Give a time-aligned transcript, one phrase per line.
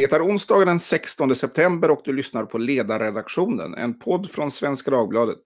[0.00, 4.90] Det är onsdagen den 16 september och du lyssnar på Ledarredaktionen, en podd från Svenska
[4.90, 5.38] Dagbladet.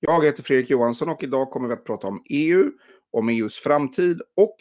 [0.00, 2.70] Jag heter Fredrik Johansson och idag kommer vi att prata om EU,
[3.10, 4.56] om EUs framtid och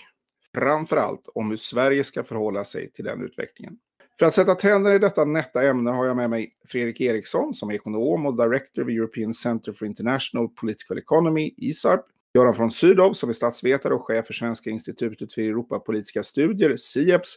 [0.56, 3.78] framför allt om hur Sverige ska förhålla sig till den utvecklingen.
[4.20, 7.70] För att sätta tänderna i detta nätta ämne har jag med mig Fredrik Eriksson som
[7.70, 12.02] är ekonom och director vid European Center for International Political Economy, ISARP.
[12.36, 17.34] Göran från Sydow som är statsvetare och chef för Svenska institutet för Europapolitiska studier, SIEPS,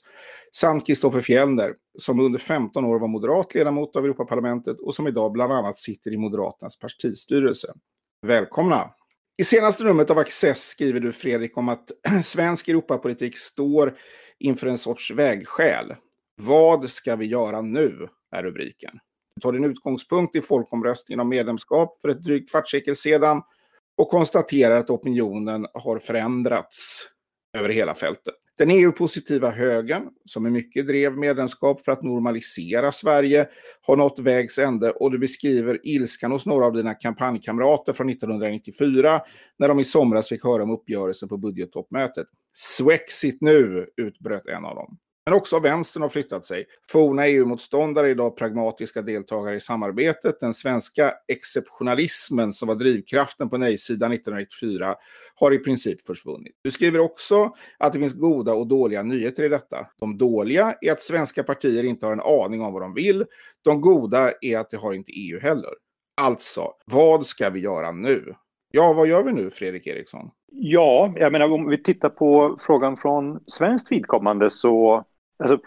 [0.53, 5.33] samt Kristoffer Fjellner som under 15 år var moderat ledamot av Europaparlamentet och som idag
[5.33, 7.73] bland annat sitter i Moderaternas partistyrelse.
[8.27, 8.91] Välkomna!
[9.37, 11.91] I senaste numret av Access skriver du Fredrik om att
[12.23, 13.97] svensk Europapolitik står
[14.39, 15.95] inför en sorts vägskäl.
[16.41, 18.09] Vad ska vi göra nu?
[18.37, 18.99] är rubriken.
[19.35, 23.43] Du tar din utgångspunkt i folkomröstningen om medlemskap för ett drygt kvartssekel sedan
[23.97, 27.09] och konstaterar att opinionen har förändrats
[27.59, 28.35] över hela fältet.
[28.59, 33.49] Den EU-positiva högern, som i mycket drev medlemskap för att normalisera Sverige,
[33.83, 39.21] har nått vägs ände och du beskriver ilskan hos några av dina kampanjkamrater från 1994
[39.59, 42.27] när de i somras fick höra om uppgörelsen på budgettoppmötet.
[42.55, 44.99] Swexit nu, utbröt en av dem.
[45.29, 46.67] Men också vänstern har flyttat sig.
[46.91, 50.41] Forna EU-motståndare är idag pragmatiska deltagare i samarbetet.
[50.41, 54.97] Den svenska exceptionalismen som var drivkraften på nej-sidan 1994
[55.35, 56.57] har i princip försvunnit.
[56.63, 59.87] Du skriver också att det finns goda och dåliga nyheter i detta.
[60.01, 63.25] De dåliga är att svenska partier inte har en aning om vad de vill.
[63.65, 65.73] De goda är att det har inte EU heller.
[66.21, 68.35] Alltså, vad ska vi göra nu?
[68.71, 70.31] Ja, vad gör vi nu, Fredrik Eriksson?
[70.53, 75.05] Ja, jag menar om vi tittar på frågan från svenskt vidkommande så
[75.39, 75.59] Alltså,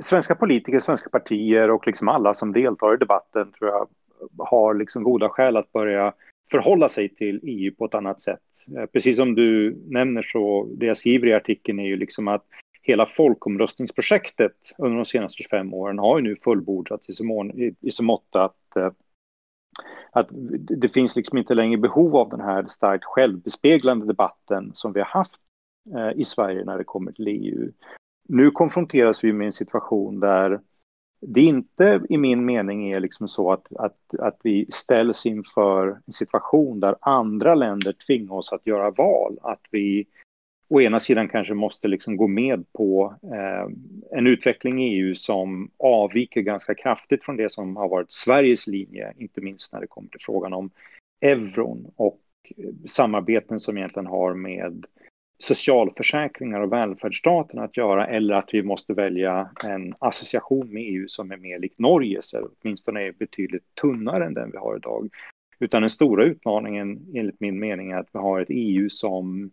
[0.00, 3.88] svenska politiker, svenska partier och liksom alla som deltar i debatten tror jag
[4.38, 6.14] har liksom goda skäl att börja
[6.50, 8.40] förhålla sig till EU på ett annat sätt.
[8.76, 12.44] Eh, precis som du nämner så, det jag skriver i artikeln är ju liksom att
[12.82, 17.74] hela folkomröstningsprojektet under de senaste 25 åren har ju nu fullbordats i så, mån, i,
[17.80, 18.90] i så mått att, eh,
[20.10, 20.28] att
[20.80, 25.06] det finns liksom inte längre behov av den här starkt självbespeglande debatten som vi har
[25.06, 25.40] haft
[25.94, 27.72] eh, i Sverige när det kommer till EU.
[28.28, 30.60] Nu konfronteras vi med en situation där
[31.20, 36.12] det inte i min mening är liksom så att, att, att vi ställs inför en
[36.12, 39.38] situation där andra länder tvingar oss att göra val.
[39.42, 40.06] Att vi
[40.68, 43.72] å ena sidan kanske måste liksom gå med på eh,
[44.18, 49.12] en utveckling i EU som avviker ganska kraftigt från det som har varit Sveriges linje,
[49.16, 50.70] inte minst när det kommer till frågan om
[51.20, 52.20] euron och
[52.56, 54.86] eh, samarbeten som egentligen har med
[55.38, 61.30] socialförsäkringar och välfärdsstaten att göra eller att vi måste välja en association med EU som
[61.30, 65.08] är mer likt Norges eller åtminstone är betydligt tunnare än den vi har idag.
[65.58, 69.50] Utan den stora utmaningen enligt min mening är att vi har ett EU som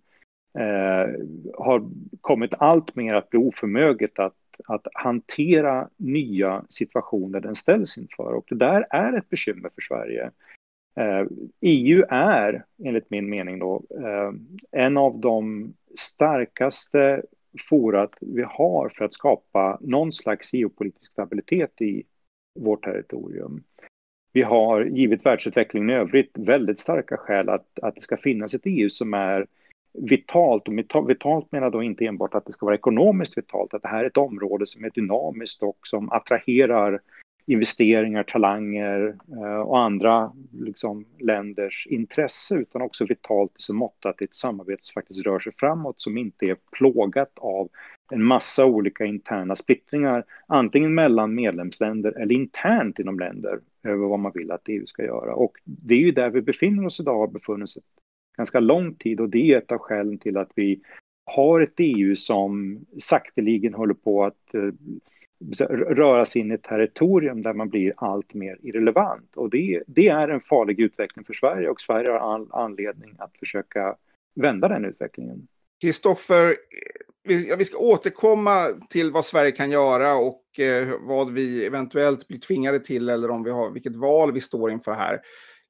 [0.60, 1.12] eh,
[1.58, 1.90] har
[2.22, 4.36] kommit allt mer att bli oförmöget att,
[4.68, 8.34] att hantera nya situationer den ställs inför.
[8.34, 10.32] Och det där är ett bekymmer för Sverige.
[10.96, 11.28] Eh,
[11.62, 14.32] EU är, enligt min mening, då, eh,
[14.72, 17.24] en av de starkaste
[17.70, 22.04] forat vi har för att skapa någon slags geopolitisk stabilitet i
[22.60, 23.64] vårt territorium.
[24.34, 28.62] Vi har, givet världsutvecklingen i övrigt, väldigt starka skäl att, att det ska finnas ett
[28.66, 29.48] EU som är
[29.94, 30.68] vitalt.
[30.68, 34.04] Och vitalt menar då inte enbart att det ska vara ekonomiskt vitalt, att det här
[34.04, 37.02] är ett område som är dynamiskt och som attraherar
[37.46, 44.18] investeringar, talanger eh, och andra liksom, länders intresse utan också vitalt i så mått att
[44.18, 47.70] det är ett samarbete som faktiskt rör sig framåt som inte är plågat av
[48.12, 54.32] en massa olika interna splittringar antingen mellan medlemsländer eller internt inom länder över vad man
[54.36, 55.36] vill att EU ska göra.
[55.36, 57.78] Och det är ju där vi befinner oss idag och har befunnit oss
[58.38, 60.82] ganska lång tid och det är ett av skälen till att vi
[61.26, 64.70] har ett EU som sakteligen håller på att eh,
[65.70, 69.32] röra sig in i ett territorium där man blir allt mer irrelevant.
[69.36, 73.38] Och det, det är en farlig utveckling för Sverige och Sverige har all anledning att
[73.38, 73.96] försöka
[74.36, 75.48] vända den utvecklingen.
[75.82, 76.56] Kristoffer,
[77.24, 82.40] vi, vi ska återkomma till vad Sverige kan göra och eh, vad vi eventuellt blir
[82.40, 85.22] tvingade till eller om vi har, vilket val vi står inför här.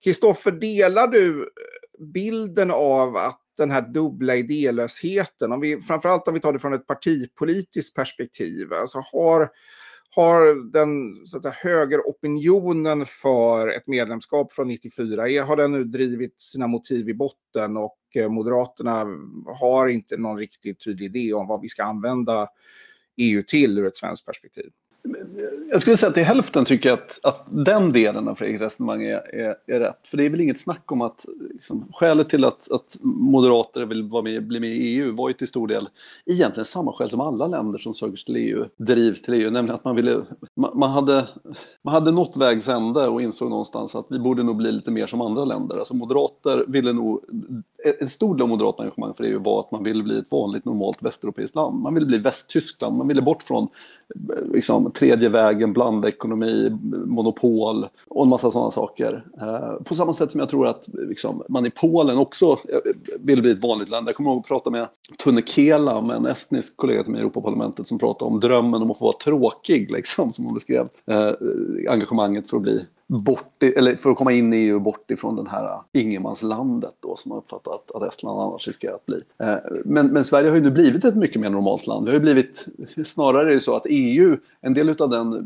[0.04, 6.34] Kristoffer, delar du eh, bilden av att den här dubbla idélösheten, om vi, framförallt om
[6.34, 9.50] vi tar det från ett partipolitiskt perspektiv, alltså har,
[10.16, 16.42] har den så att säga, högeropinionen för ett medlemskap från 94, har den nu drivit
[16.42, 19.08] sina motiv i botten och eh, Moderaterna
[19.60, 22.48] har inte någon riktigt tydlig idé om vad vi ska använda
[23.18, 24.72] EU till ur ett svenskt perspektiv?
[25.70, 29.04] Jag skulle säga att till hälften tycker jag att, att den delen av Fredriks resonemang
[29.04, 30.00] är, är, är, rätt.
[30.04, 34.04] För det är väl inget snack om att liksom, skälet till att, att moderater vill
[34.04, 35.90] vara med, bli med i EU var ju till stor del
[36.26, 39.52] egentligen samma skäl som alla länder som söker sig till EU drivs till EU.
[39.52, 40.22] Nämligen att man ville,
[40.56, 41.28] man, man, hade,
[41.82, 45.08] man hade nått vägs ände och insåg någonstans att vi borde nog bli lite mer
[45.08, 45.78] som andra länder.
[45.78, 47.22] Alltså moderater ville nog,
[48.00, 50.66] en stor del av moderat engagemang för EU var att man ville bli ett vanligt
[50.66, 51.82] normalt västeuropeiskt land.
[51.82, 56.70] Man ville bli Västtyskland, man ville bort från eh, liksom, tredje vägen, blandekonomi,
[57.06, 59.26] monopol och en massa sådana saker.
[59.42, 63.42] Eh, på samma sätt som jag tror att liksom, man i Polen också eh, vill
[63.42, 64.08] bli ett vanligt land.
[64.08, 64.88] Jag kommer ihåg att prata med
[65.24, 68.92] Tunne Kela, med en estnisk kollega till mig i Europaparlamentet som pratade om drömmen om
[68.92, 71.32] att få vara tråkig, liksom, som hon beskrev eh,
[71.90, 72.86] engagemanget för att bli
[73.20, 77.16] bort, eller för att komma in i EU bort ifrån den här äh, ingenmanslandet då
[77.16, 79.22] som man uppfattat att Estland annars riskerar att bli.
[79.38, 79.56] Eh,
[79.86, 82.06] men, men, Sverige har ju nu blivit ett mycket mer normalt land.
[82.06, 82.66] Det har ju blivit,
[83.06, 85.40] snarare är det så att EU, en del av den eh,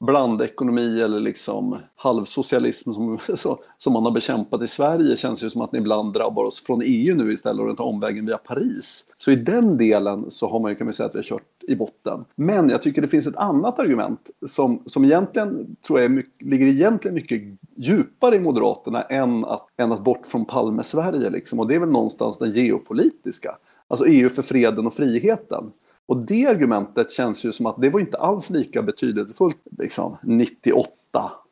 [0.00, 3.18] blandekonomi eller liksom halvsocialism som,
[3.78, 6.82] som man har bekämpat i Sverige känns ju som att ni ibland drabbar oss från
[6.84, 9.04] EU nu istället och den tar omvägen via Paris.
[9.18, 11.57] Så i den delen så har man ju, kan man säga att vi har kört
[11.68, 12.24] i botten.
[12.34, 16.66] Men jag tycker det finns ett annat argument som, som egentligen tror jag mycket, ligger
[16.66, 17.42] egentligen mycket
[17.76, 21.30] djupare i Moderaterna än att, än att bort från Palme-Sverige.
[21.30, 21.60] Liksom.
[21.60, 23.56] Och det är väl någonstans den geopolitiska.
[23.88, 25.72] Alltså EU för freden och friheten.
[26.06, 30.92] Och det argumentet känns ju som att det var inte alls lika betydelsefullt liksom, 98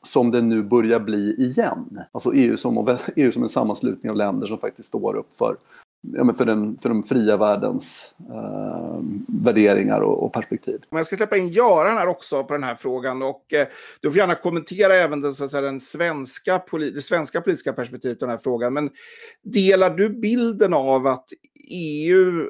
[0.02, 2.00] som det nu börjar bli igen.
[2.12, 5.56] Alltså EU som, EU som en sammanslutning av länder som faktiskt står upp för
[6.14, 10.80] ja, men för, den, för den fria världens eh, värderingar och, och, perspektiv.
[10.90, 13.22] jag ska släppa in Göran här också på den här frågan.
[13.22, 13.66] Och, eh,
[14.00, 18.18] du får gärna kommentera även den, så att säga, den svenska, det svenska politiska perspektivet
[18.18, 18.74] på den här frågan.
[18.74, 18.90] Men
[19.42, 21.28] delar du bilden av att
[21.70, 22.48] EU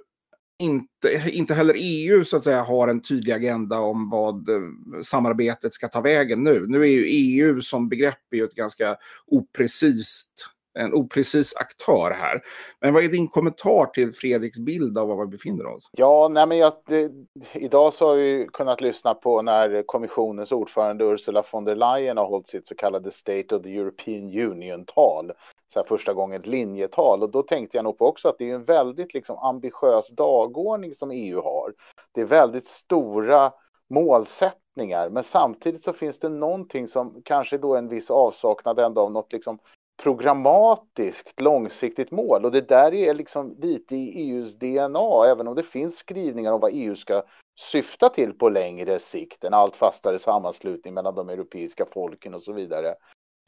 [0.58, 4.60] inte, inte heller EU så att säga har en tydlig agenda om vad eh,
[5.02, 6.66] samarbetet ska ta vägen nu.
[6.66, 12.42] Nu är ju EU som begrepp är ju ett ganska oprecist en oprecis aktör här.
[12.80, 15.88] Men vad är din kommentar till Fredriks bild av var vi befinner oss?
[15.92, 17.10] Ja, nej men jag, det,
[17.52, 22.26] idag så har vi kunnat lyssna på när kommissionens ordförande Ursula von der Leyen har
[22.26, 25.32] hållit sitt så kallade State of the European Union-tal.
[25.72, 28.50] Så här första gången ett linjetal och då tänkte jag nog på också att det
[28.50, 31.72] är en väldigt liksom ambitiös dagordning som EU har.
[32.14, 33.52] Det är väldigt stora
[33.90, 39.12] målsättningar men samtidigt så finns det någonting som kanske då en viss avsaknad ändå av
[39.12, 39.58] något liksom
[40.06, 42.44] programmatiskt långsiktigt mål.
[42.44, 46.60] Och det där är liksom lite i EUs DNA, även om det finns skrivningar om
[46.60, 47.22] vad EU ska
[47.58, 52.52] syfta till på längre sikt, en allt fastare sammanslutning mellan de europeiska folken och så
[52.52, 52.94] vidare,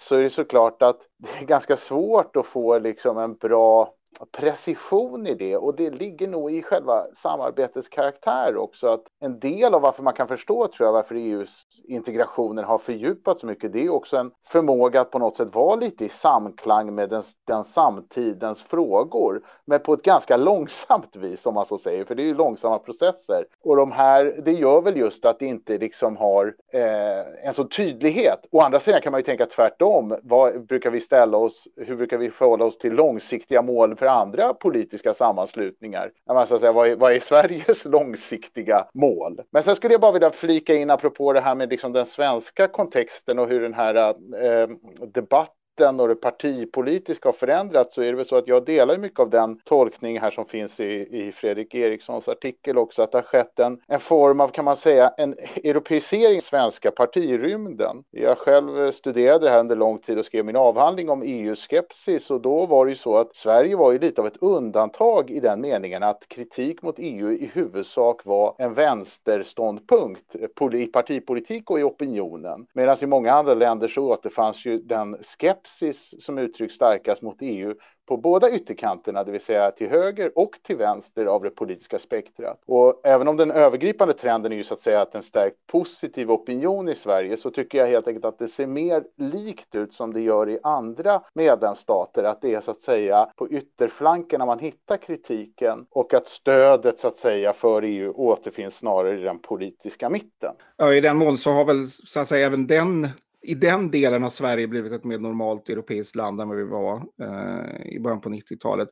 [0.02, 3.94] så är det såklart att det är ganska svårt att få liksom en bra
[4.32, 9.74] precision i det och det ligger nog i själva samarbetets karaktär också att en del
[9.74, 13.84] av varför man kan förstå tror jag varför EUs integrationen har fördjupats så mycket det
[13.84, 17.64] är också en förmåga att på något sätt vara lite i samklang med den, den
[17.64, 22.26] samtidens frågor men på ett ganska långsamt vis om man så säger för det är
[22.26, 26.54] ju långsamma processer och de här det gör väl just att det inte liksom har
[26.72, 28.46] eh, en sån tydlighet.
[28.50, 30.14] Å andra sidan kan man ju tänka tvärtom.
[30.22, 31.68] Vad brukar vi ställa oss?
[31.76, 36.10] Hur brukar vi förhålla oss till långsiktiga mål för andra politiska sammanslutningar.
[36.26, 39.40] Man ska säga, vad, är, vad är Sveriges långsiktiga mål?
[39.50, 42.68] Men sen skulle jag bara vilja flika in apropå det här med liksom den svenska
[42.68, 44.68] kontexten och hur den här eh,
[45.06, 48.98] debatten debatten och det partipolitiska har förändrats så är det väl så att jag delar
[48.98, 53.18] mycket av den tolkning här som finns i, i Fredrik Erikssons artikel också, att det
[53.18, 58.04] har skett en, en form av, kan man säga, en europeisering i svenska partirymden.
[58.10, 62.30] Jag själv eh, studerade det här under lång tid och skrev min avhandling om EU-skepsis
[62.30, 65.40] och då var det ju så att Sverige var ju lite av ett undantag i
[65.40, 71.80] den meningen att kritik mot EU i huvudsak var en vänsterståndpunkt eh, i partipolitik och
[71.80, 72.66] i opinionen.
[72.72, 77.36] Medan i många andra länder så återfanns ju den skepsis skepsis som uttrycks starkast mot
[77.40, 77.74] EU
[78.08, 82.62] på båda ytterkanterna, det vill säga till höger och till vänster av det politiska spektrat.
[82.66, 86.30] Och även om den övergripande trenden är ju så att säga att en stärkt positiv
[86.30, 90.12] opinion i Sverige så tycker jag helt enkelt att det ser mer likt ut som
[90.12, 94.96] det gör i andra medlemsstater, att det är så att säga på ytterflankerna man hittar
[94.96, 100.54] kritiken och att stödet så att säga för EU återfinns snarare i den politiska mitten.
[100.76, 103.08] Ja, i den mån så har väl så att säga även den
[103.42, 106.96] i den delen har Sverige blivit ett mer normalt europeiskt land än vad vi var
[106.96, 108.88] eh, i början på 90-talet.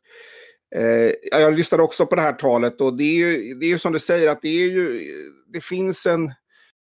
[0.77, 3.79] Eh, jag lyssnade också på det här talet och det är ju, det är ju
[3.79, 5.01] som du säger att det, är ju,
[5.53, 6.31] det finns en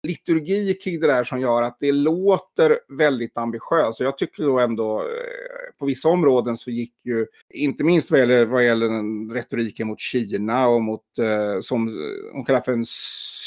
[0.06, 4.00] liturgi kring det där som gör att det låter väldigt ambitiöst.
[4.00, 8.46] Jag tycker då ändå, eh, på vissa områden så gick ju, inte minst vad gäller,
[8.46, 12.84] vad gäller den retoriken mot Kina och mot, eh, som eh, hon kallar för en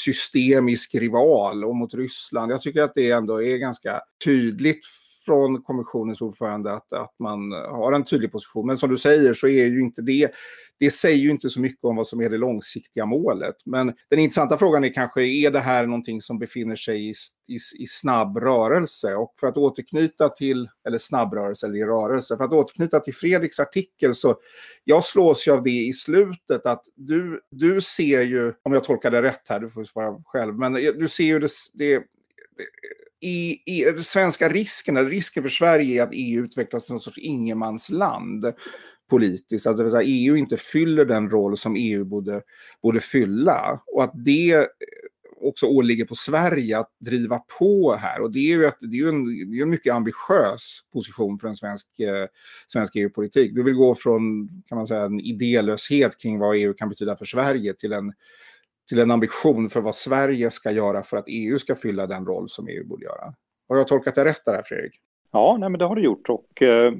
[0.04, 2.52] systemisk rival och mot Ryssland.
[2.52, 4.86] Jag tycker att det ändå är ganska tydligt
[5.24, 8.66] från kommissionens ordförande att, att man har en tydlig position.
[8.66, 10.30] Men som du säger så är ju inte det,
[10.78, 13.54] det säger ju inte så mycket om vad som är det långsiktiga målet.
[13.64, 17.10] Men den intressanta frågan är kanske, är det här någonting som befinner sig i,
[17.48, 19.14] i, i snabb rörelse?
[19.14, 23.14] Och för att återknyta till, eller snabb rörelse eller i rörelse, för att återknyta till
[23.14, 24.36] Fredriks artikel så
[24.84, 29.10] jag slås ju av det i slutet att du, du ser ju, om jag tolkar
[29.10, 32.02] det rätt här, du får svara själv, men du ser ju det, det
[33.20, 37.00] i, i den svenska risken, eller risken för Sverige är att EU utvecklas till någon
[37.00, 38.52] sorts ingenmansland
[39.10, 39.66] politiskt.
[39.66, 42.42] Att det vill säga EU inte fyller den roll som EU borde,
[42.82, 43.80] borde fylla.
[43.86, 44.64] Och att det eh,
[45.40, 48.20] också åligger på Sverige att driva på här.
[48.20, 51.48] Och det är ju, ett, det är en, det är en mycket ambitiös position för
[51.48, 52.26] en svensk, eh,
[52.68, 53.54] svensk EU-politik.
[53.54, 57.24] Du vill gå från kan man säga, en idélöshet kring vad EU kan betyda för
[57.24, 58.12] Sverige till en
[58.90, 62.48] till en ambition för vad Sverige ska göra för att EU ska fylla den roll
[62.48, 63.34] som EU borde göra.
[63.68, 64.92] Har jag tolkat det rätt där, Fredrik?
[65.32, 66.28] Ja, nej, men det har du gjort.
[66.28, 66.94] Och, eh,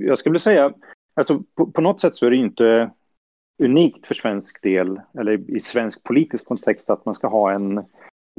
[0.00, 0.72] jag skulle säga,
[1.14, 2.90] alltså, på, på, något sätt så är det inte
[3.62, 7.84] unikt för svensk del, eller i svensk politisk kontext, att man ska ha en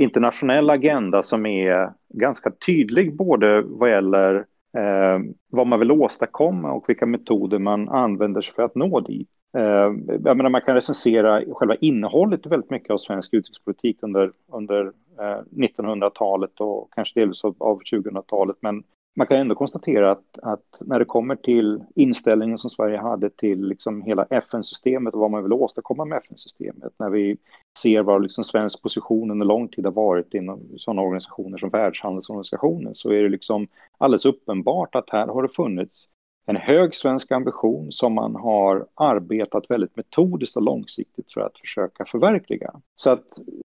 [0.01, 4.35] internationell agenda som är ganska tydlig både vad gäller
[4.77, 9.29] eh, vad man vill åstadkomma och vilka metoder man använder sig för att nå dit.
[9.57, 9.93] Eh,
[10.23, 14.85] jag menar, man kan recensera själva innehållet väldigt mycket av svensk utrikespolitik under, under
[15.19, 18.57] eh, 1900-talet och kanske delvis av, 2000-talet.
[18.59, 18.83] Men
[19.15, 23.67] man kan ändå konstatera att, att, när det kommer till inställningen som Sverige hade till
[23.67, 27.37] liksom hela FN-systemet och vad man vill åstadkomma med FN-systemet, när vi
[27.79, 32.95] ser vad liksom svensk position under lång tid har varit inom sådana organisationer som Världshandelsorganisationen,
[32.95, 33.67] så är det liksom
[33.97, 36.07] alldeles uppenbart att här har det funnits
[36.45, 42.05] en hög svensk ambition som man har arbetat väldigt metodiskt och långsiktigt för att försöka
[42.05, 42.71] förverkliga.
[42.95, 43.25] Så att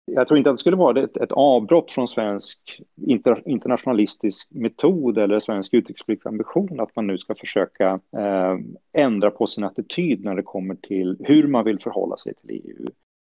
[0.05, 5.17] jag tror inte att det skulle vara ett, ett avbrott från svensk inter, internationalistisk metod
[5.17, 8.57] eller svensk utrikespolitisk ambition att man nu ska försöka eh,
[8.93, 12.85] ändra på sin attityd när det kommer till hur man vill förhålla sig till EU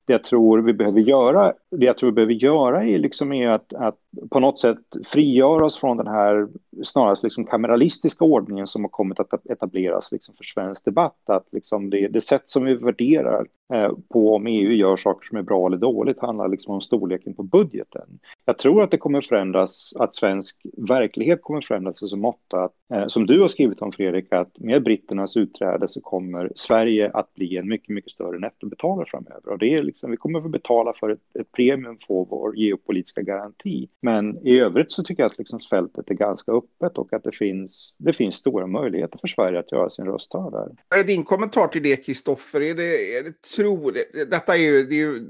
[0.06, 3.48] det jag tror vi behöver göra, det jag tror vi behöver göra är, liksom är
[3.48, 3.98] att, att
[4.30, 6.48] på något sätt frigöra oss från den här
[6.84, 11.30] snarast liksom kameralistiska ordningen som har kommit att etableras liksom för svensk debatt.
[11.30, 15.38] Att liksom det, det sätt som vi värderar Eh, på om EU gör saker som
[15.38, 18.18] är bra eller dåligt handlar liksom om storleken på budgeten.
[18.44, 22.72] Jag tror att det kommer förändras, att svensk verklighet kommer förändras i så mått att,
[22.94, 27.34] eh, som du har skrivit om Fredrik, att med britternas utträde så kommer Sverige att
[27.34, 29.48] bli en mycket, mycket större nettobetalare framöver.
[29.48, 32.56] Och det är liksom, vi kommer att få betala för ett, ett premium för vår
[32.56, 33.88] geopolitiska garanti.
[34.02, 37.36] Men i övrigt så tycker jag att liksom fältet är ganska öppet och att det
[37.36, 40.98] finns, det finns stora möjligheter för Sverige att göra sin röst hörd där.
[41.00, 43.96] Är Din kommentar till det, Kristoffer, är det, är det tror,
[44.30, 45.20] detta är ju, det är ju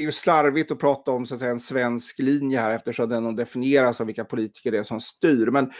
[0.00, 3.08] det är ju slarvigt att prata om så att säga, en svensk linje här eftersom
[3.08, 5.46] den definieras av vilka politiker det är som styr.
[5.46, 5.70] Men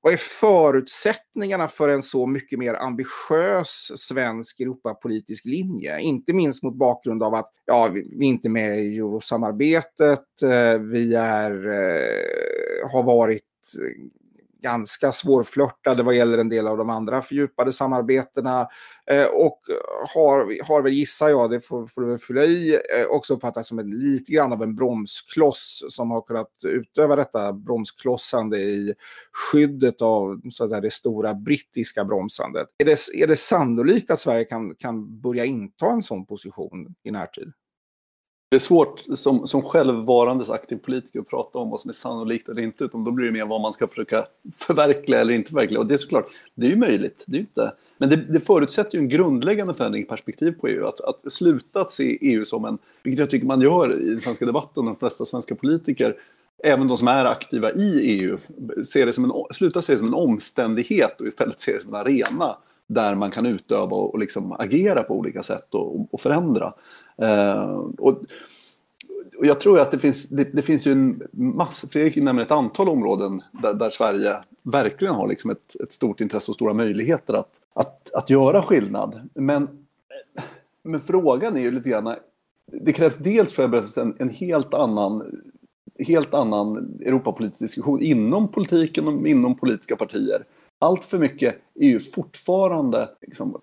[0.00, 6.00] vad är förutsättningarna för en så mycket mer ambitiös svensk Europapolitisk linje?
[6.00, 11.14] Inte minst mot bakgrund av att ja, vi är inte med i eurosamarbetet, eh, vi
[11.14, 13.42] är, eh, har varit
[14.64, 18.68] ganska svårflörtade vad gäller en del av de andra fördjupade samarbetena.
[19.10, 19.60] Eh, och
[20.14, 23.68] har, har väl, gissar jag, det får, får du väl fylla i, eh, också uppfattats
[23.68, 28.94] som en, lite grann av en bromskloss som har kunnat utöva detta bromsklossande i
[29.32, 32.66] skyddet av så där, det stora brittiska bromsandet.
[32.78, 37.10] Är det, är det sannolikt att Sverige kan, kan börja inta en sån position i
[37.10, 37.52] närtid?
[38.54, 42.48] Det är svårt som, som självvarandes aktiv politiker att prata om vad som är sannolikt
[42.48, 45.80] eller inte, utan då blir det mer vad man ska försöka förverkliga eller inte förverkliga.
[45.80, 47.72] Och det är såklart, det är ju möjligt, det är inte.
[47.98, 50.86] Men det, det förutsätter ju en grundläggande förändring i perspektiv på EU.
[50.86, 54.20] Att, att sluta att se EU som en, vilket jag tycker man gör i den
[54.20, 56.16] svenska debatten, de flesta svenska politiker,
[56.64, 58.38] även de som är aktiva i EU,
[58.84, 61.94] ser det som en, sluta se det som en omständighet och istället se det som
[61.94, 62.56] en arena
[62.86, 66.72] där man kan utöva och, liksom agera på olika sätt och, och förändra.
[67.16, 68.22] Eh, och,
[69.38, 72.50] och jag tror att det finns, det, det, finns ju en massa, Fredrik nämner ett
[72.50, 77.34] antal områden där, där Sverige verkligen har liksom ett, ett, stort intresse och stora möjligheter
[77.34, 79.28] att, att, att göra skillnad.
[79.34, 79.68] Men,
[80.82, 82.16] men frågan är ju lite grann,
[82.72, 85.40] det krävs dels för jag en, en helt annan
[85.98, 90.44] helt annan Europapolitisk diskussion inom politiken och inom politiska partier
[90.84, 93.60] allt för mycket är ju fortfarande, liksom,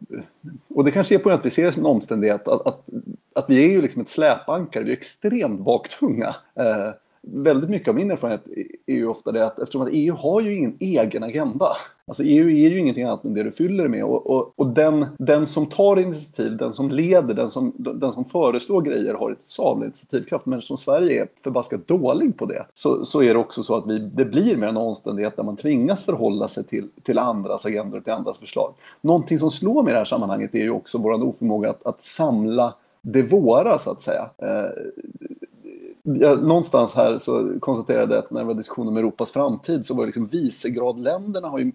[0.68, 2.90] och det kanske är på att vi ser det som en omständighet, att, att,
[3.36, 6.36] att vi är ju liksom ett släpankare, vi är extremt baktunga.
[6.56, 6.90] Eh,
[7.24, 8.48] väldigt mycket av min erfarenhet
[8.86, 11.68] är ju ofta det att eftersom att EU har ju ingen egen agenda.
[12.08, 14.04] Alltså EU är ju ingenting annat än det du fyller det med.
[14.04, 18.26] Och, och, och den, den som tar initiativ, den som leder, den som, den som
[18.26, 20.46] föreslår grejer har ett savlig initiativkraft.
[20.46, 23.88] Men som Sverige är förbaskat dålig på det så, så är det också så att
[23.88, 27.98] vi, det blir mer en omständighet där man tvingas förhålla sig till, till andras agendor
[27.98, 28.74] och till andras förslag.
[29.02, 32.02] Någonting som slår mig i det här sammanhanget är ju också vår oförmåga att, att
[32.02, 34.30] samla det våra så att säga.
[34.38, 34.70] Eh,
[36.04, 39.94] jag, någonstans här så konstaterade jag att när det var diskussion om Europas framtid så
[39.94, 41.72] var det liksom Visegradländerna har ju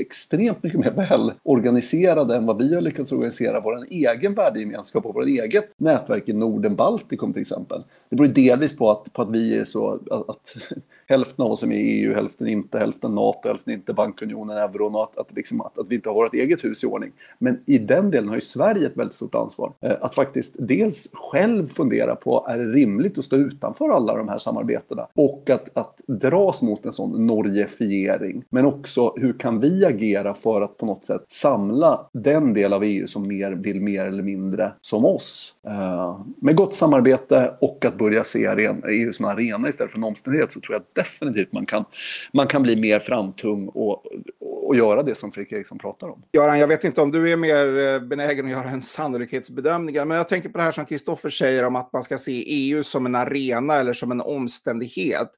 [0.00, 5.26] extremt mycket mer välorganiserade än vad vi har lyckats organisera vår egen värdegemenskap och vårt
[5.26, 7.82] eget nätverk i Norden, Baltikum till exempel.
[8.08, 10.56] Det beror delvis på att, på att vi är så att, att
[11.06, 14.94] hälften av oss är med i EU, hälften inte, hälften NATO, hälften inte bankunionen, euron
[14.94, 17.12] och att, att, liksom, att, att vi inte har vårt eget hus i ordning.
[17.38, 19.72] Men i den delen har ju Sverige ett väldigt stort ansvar.
[19.80, 24.28] Eh, att faktiskt dels själv fundera på, är det rimligt att stå utanför alla de
[24.28, 25.06] här samarbetena?
[25.14, 28.44] Och att, att dras mot en sån norgefiering.
[28.50, 32.84] Men också, hur kan vi agera för att på något sätt samla den del av
[32.84, 35.54] EU som mer vill mer eller mindre som oss?
[35.66, 38.46] Uh, med gott samarbete och att börja se
[38.88, 41.84] EU som en arena istället för en omständighet så tror jag definitivt man kan,
[42.32, 44.06] man kan bli mer framtung och,
[44.40, 46.22] och göra det som Fredrik Eriksson pratar om.
[46.32, 50.16] Göran, jag vet inte om du är mer eh, benägen att göra en sannolikhetsbedömning, men
[50.16, 53.06] jag tänker på det här som Kristoffer säger om att man ska se EU som
[53.06, 55.28] en arena eller som en omständighet.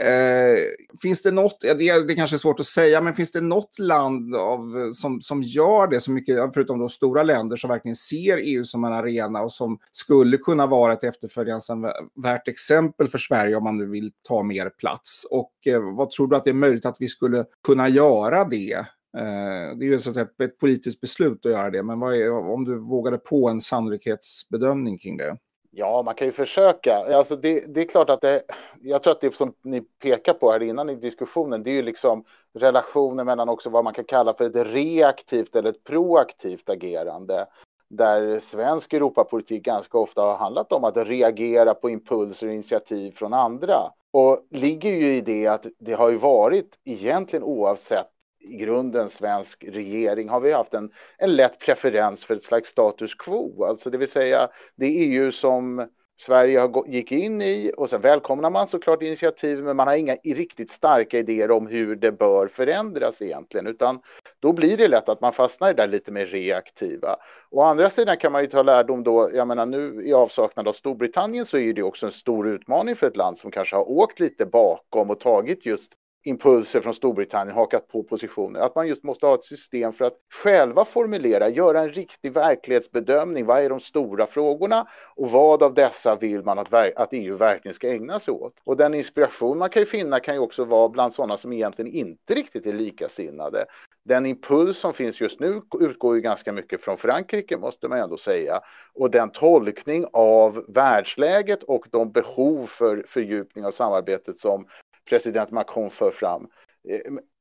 [0.00, 0.58] Eh,
[1.02, 4.34] finns det något, det, det kanske är svårt att säga, men finns det något land
[4.34, 8.64] av, som, som gör det så mycket, förutom de stora länder som verkligen ser EU
[8.64, 13.76] som en arena och som skulle kunna vara ett efterföljansvärt exempel för Sverige om man
[13.76, 15.26] nu vill ta mer plats?
[15.30, 18.72] Och eh, vad tror du att det är möjligt att vi skulle kunna göra det?
[19.18, 22.64] Eh, det är ju så ett, ett politiskt beslut att göra det, men är, om
[22.64, 25.36] du vågade på en sannolikhetsbedömning kring det?
[25.78, 27.16] Ja, man kan ju försöka.
[27.16, 28.42] Alltså det, det, är klart att det,
[28.82, 31.82] jag tror att det som ni pekar på här innan i diskussionen, det är ju
[31.82, 37.46] liksom relationen mellan också vad man kan kalla för ett reaktivt eller ett proaktivt agerande.
[37.88, 43.34] Där svensk Europapolitik ganska ofta har handlat om att reagera på impulser och initiativ från
[43.34, 43.92] andra.
[44.12, 48.15] Och ligger ju i det att det har ju varit egentligen oavsett
[48.46, 53.14] i grunden svensk regering har vi haft en, en lätt preferens för ett slags status
[53.14, 58.00] quo, alltså det vill säga det EU som Sverige har, gick in i och sen
[58.00, 62.48] välkomnar man såklart initiativ men man har inga riktigt starka idéer om hur det bör
[62.48, 64.00] förändras egentligen utan
[64.40, 67.16] då blir det lätt att man fastnar i det där lite mer reaktiva.
[67.50, 70.72] Å andra sidan kan man ju ta lärdom då, jag menar nu i avsaknad av
[70.72, 74.20] Storbritannien så är det också en stor utmaning för ett land som kanske har åkt
[74.20, 75.92] lite bakom och tagit just
[76.26, 78.60] impulser från Storbritannien hakat på positioner.
[78.60, 83.46] Att man just måste ha ett system för att själva formulera, göra en riktig verklighetsbedömning.
[83.46, 84.86] Vad är de stora frågorna
[85.16, 88.52] och vad av dessa vill man att, att EU verkligen ska ägna sig åt?
[88.64, 91.92] Och den inspiration man kan ju finna kan ju också vara bland sådana som egentligen
[91.92, 93.66] inte riktigt är likasinnade.
[94.04, 98.16] Den impuls som finns just nu utgår ju ganska mycket från Frankrike måste man ändå
[98.16, 98.60] säga.
[98.94, 104.66] Och den tolkning av världsläget och de behov för fördjupning av samarbetet som
[105.08, 106.48] president Macron för fram.
[106.88, 107.00] Eh,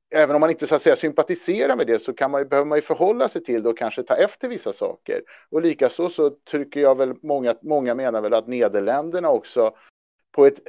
[0.09, 2.77] även om man inte så att säga sympatiserar med det så kan man, behöver man
[2.77, 5.21] ju förhålla sig till det och kanske ta efter vissa saker.
[5.49, 9.75] Och likaså så tycker jag väl många, många menar väl att Nederländerna också
[10.31, 10.59] på ett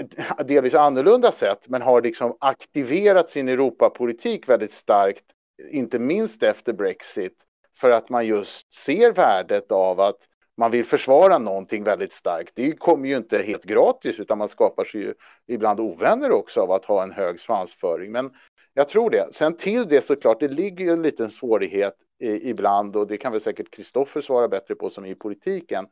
[0.49, 5.25] delvis annorlunda sätt men har liksom aktiverat sin Europapolitik väldigt starkt,
[5.71, 7.37] inte minst efter Brexit,
[7.81, 10.19] för att man just ser värdet av att
[10.57, 12.53] man vill försvara någonting väldigt starkt.
[12.55, 15.15] Det kommer ju inte helt gratis utan man skapar sig ju
[15.47, 18.13] ibland ovänner också av att ha en hög svansföring.
[18.13, 18.31] Men
[18.75, 19.29] jag tror det.
[19.33, 23.33] Sen till det såklart, det ligger ju en liten svårighet i, ibland och det kan
[23.33, 25.87] väl säkert Kristoffer svara bättre på som i politiken.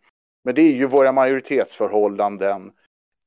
[0.45, 2.73] Men det är ju våra majoritetsförhållanden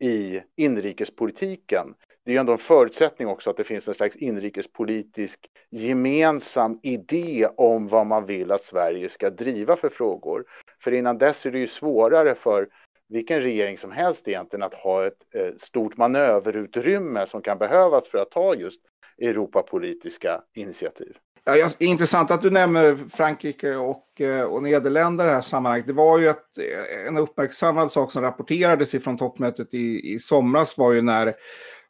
[0.03, 1.95] i inrikespolitiken
[2.27, 7.47] det är ju ändå en förutsättning också att det finns en slags inrikespolitisk gemensam idé
[7.57, 10.45] om vad man vill att Sverige ska driva för frågor.
[10.87, 12.67] För innan dess är det ju svårare för
[13.09, 18.17] vilken regering som helst egentligen att ha ett eh, stort manöverutrymme som kan behövas för
[18.17, 18.81] att ta just
[19.21, 21.17] Europapolitiska initiativ.
[21.43, 25.87] Ja, intressant att du nämner Frankrike och, eh, och Nederländerna i det här sammanhanget.
[25.87, 30.77] Det var ju ett, eh, en uppmärksammad sak som rapporterades ifrån toppmötet i, i somras
[30.77, 31.33] var ju när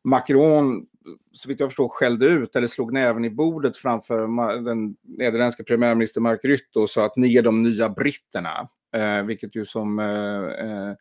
[0.03, 0.85] Macron,
[1.31, 4.17] så vitt jag förstår, skällde ut eller slog näven i bordet framför
[4.65, 8.69] den nederländska premiärministern Mark Rutte och sa att ni är de nya britterna.
[8.95, 10.93] Eh, vilket ju som, eh, eh,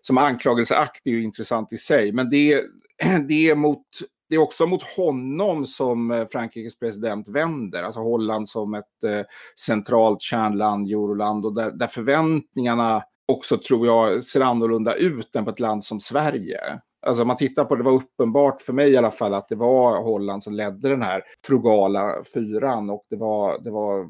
[0.00, 2.12] som anklagelseakt är ju intressant i sig.
[2.12, 2.64] Men det,
[3.28, 3.86] det, är mot,
[4.28, 7.82] det är också mot honom som eh, Frankrikes president vänder.
[7.82, 9.22] Alltså Holland som ett eh,
[9.66, 15.50] centralt kärnland, euroland och där, där förväntningarna också tror jag ser annorlunda ut än på
[15.50, 16.60] ett land som Sverige.
[17.02, 20.02] Alltså man tittar på det, var uppenbart för mig i alla fall att det var
[20.02, 24.06] Holland som ledde den här frugala fyran och det var, det var eh,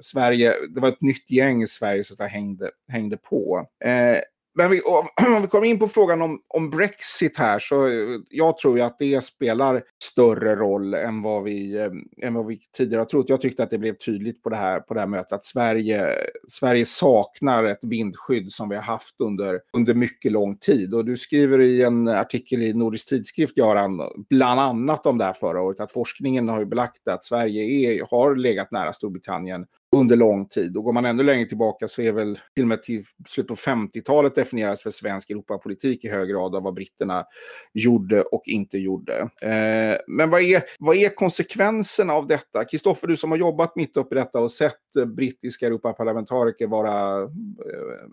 [0.00, 3.66] Sverige, det var ett nytt gäng Sverige som hängde, hängde på.
[3.84, 4.18] Eh,
[4.54, 4.80] men vi,
[5.36, 8.82] om vi kommer in på frågan om, om, Brexit här så eh, jag tror ju
[8.84, 13.28] att det spelar större roll än vad, vi, eh, än vad vi tidigare har trott.
[13.28, 16.14] Jag tyckte att det blev tydligt på det här, på det här mötet att Sverige,
[16.48, 20.94] Sverige saknar ett vindskydd som vi har haft under, under mycket lång tid.
[20.94, 25.32] Och du skriver i en artikel i Nordisk tidskrift, Göran, bland annat om det här
[25.32, 30.16] förra året, att forskningen har ju belagt att Sverige är, har legat nära Storbritannien under
[30.16, 30.76] lång tid.
[30.76, 33.70] Och går man ännu längre tillbaka så är väl till och med till slutet på
[33.70, 37.24] 50-talet definieras för svensk Europapolitik i hög grad av vad britterna
[37.72, 39.20] gjorde och inte gjorde.
[39.42, 42.64] Eh, men vad är, vad är konsekvenserna av detta?
[42.64, 44.76] Kristoffer, du som har jobbat mitt uppe i detta och sett
[45.16, 47.28] brittiska Europaparlamentariker vara eh,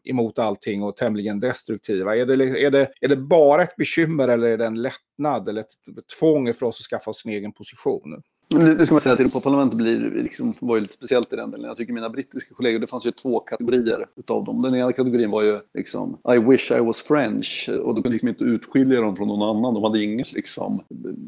[0.05, 2.15] emot allting och tämligen destruktiva.
[2.15, 5.61] Är det, är, det, är det bara ett bekymmer eller är det en lättnad eller
[5.61, 5.73] ett
[6.19, 8.21] tvång för oss att skaffa oss en egen position?
[8.55, 11.67] Det ska man säga att Europaparlamentet blir, liksom, var ju lite speciellt i den delen.
[11.67, 14.61] Jag tycker mina brittiska kollegor, det fanns ju två kategorier utav dem.
[14.61, 18.29] Den ena kategorin var ju liksom I wish I was French och då kunde liksom
[18.29, 19.73] inte utskilja dem från någon annan.
[19.73, 20.81] De hade inget liksom,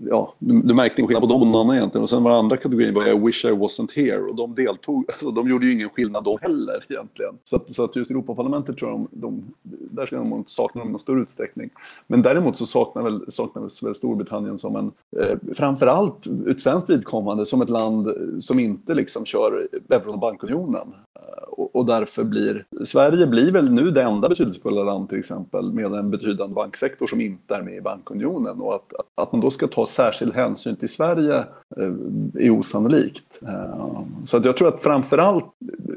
[0.05, 2.03] ja, du, du märkte ingen skillnad på dem och någon annan egentligen.
[2.03, 5.05] Och sen var den andra kategorin var I wish I wasn't here och de deltog,
[5.07, 7.33] alltså de gjorde ju ingen skillnad de heller egentligen.
[7.43, 9.43] Så att, så att just Europaparlamentet tror jag de, de
[9.91, 11.69] där ska de sakna dem i någon större utsträckning.
[12.07, 17.45] Men däremot så saknar väl, saknar väl Storbritannien som en, eh, framförallt ut svenskt vidkommande
[17.45, 18.07] som ett land
[18.39, 20.93] som inte liksom kör euron och bankunionen.
[21.15, 25.73] Eh, och, och, därför blir Sverige blir väl nu det enda betydelsefulla land till exempel
[25.73, 28.61] med en betydande banksektor som inte är med i bankunionen.
[28.61, 31.37] Och att, att man då ska ta särskild hänsyn till Sverige
[31.77, 31.93] eh,
[32.33, 33.39] är osannolikt.
[33.41, 35.45] Eh, så att jag tror att framförallt,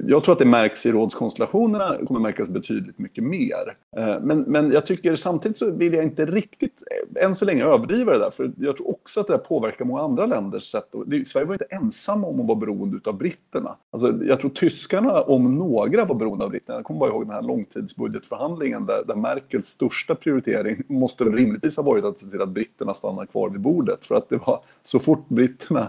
[0.06, 3.76] jag tror att det märks i rådskonstellationerna, kommer märkas betydligt mycket mer.
[4.20, 6.82] Men, men jag tycker samtidigt så vill jag inte riktigt
[7.16, 10.26] än så länge överdriva det där, för jag tror också att det påverkar många andra
[10.26, 10.94] länders sätt.
[11.26, 13.76] Sverige var inte ensamma om att vara beroende av britterna.
[13.90, 16.78] Alltså, jag tror tyskarna, om några, var beroende av britterna.
[16.78, 21.76] Jag kommer bara ihåg den här långtidsbudgetförhandlingen där, där Merkels största prioritering måste väl rimligtvis
[21.76, 24.06] ha varit att se till att britterna stannar kvar vid bordet.
[24.06, 25.88] För att det var så fort britterna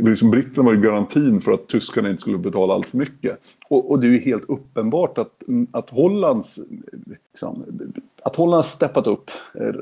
[0.00, 3.38] liksom britterna var ju garantin för att tyskarna inte skulle betala allt för mycket.
[3.68, 5.42] Och, och det är ju helt uppenbart att,
[5.72, 6.60] att Hollands
[7.30, 7.64] liksom,
[8.22, 9.30] att Holland har steppat upp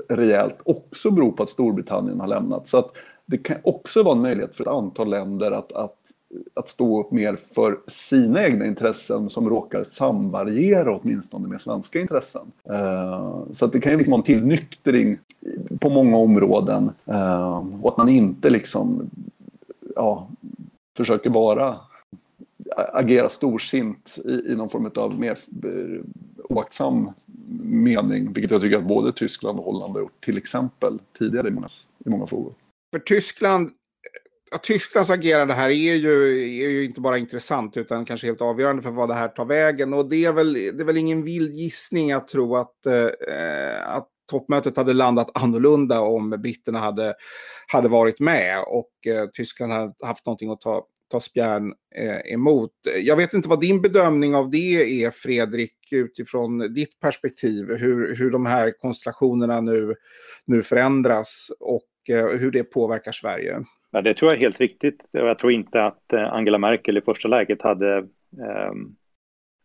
[0.09, 2.67] rejält också beror på att Storbritannien har lämnat.
[2.67, 5.97] Så att det kan också vara en möjlighet för ett antal länder att, att,
[6.55, 12.53] att stå upp mer för sina egna intressen som råkar samvariera åtminstone med svenska intressen.
[12.71, 15.19] Uh, så att det kan ju liksom vara en tillnyktring
[15.81, 19.11] på många områden uh, och att man inte liksom
[19.97, 20.29] ja,
[20.97, 21.77] försöker vara
[22.77, 26.01] agera storsint i, i någon form av mer eh,
[26.49, 27.11] oaktsam
[27.63, 31.51] mening, vilket jag tycker att både Tyskland och Holland har gjort, till exempel tidigare i
[31.51, 31.69] många,
[32.05, 32.53] i många frågor.
[32.93, 33.71] För Tyskland,
[34.51, 38.83] ja, Tysklands agerande här är ju, är ju inte bara intressant utan kanske helt avgörande
[38.83, 39.95] för vad det här tar vägen.
[39.95, 44.09] Och det är väl, det är väl ingen vild gissning att tro att, eh, att
[44.31, 47.15] toppmötet hade landat annorlunda om britterna hade,
[47.73, 52.73] hade varit med och eh, Tyskland hade haft någonting att ta, ta spjärn eh, emot.
[53.03, 57.67] Jag vet inte vad din bedömning av det är, Fredrik, utifrån ditt perspektiv.
[57.69, 59.95] Hur, hur de här konstellationerna nu,
[60.47, 63.63] nu förändras och Eh, hur det påverkar Sverige.
[63.91, 65.01] Ja, det tror jag är helt riktigt.
[65.11, 67.99] Jag tror inte att eh, Angela Merkel i första läget hade
[68.39, 68.73] eh,